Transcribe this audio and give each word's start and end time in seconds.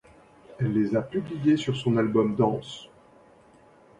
Elle 0.57 0.73
les 0.73 0.95
a 0.95 1.03
publiées 1.03 1.57
sur 1.57 1.77
son 1.77 1.95
album 1.95 2.35
Dense. 2.35 2.89